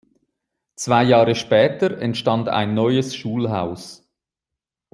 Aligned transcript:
Zwei 0.77 1.03
Jahre 1.03 1.35
später 1.35 1.99
entstand 1.99 2.49
ein 2.49 2.73
neues 2.73 3.15
Schulhaus. 3.15 4.09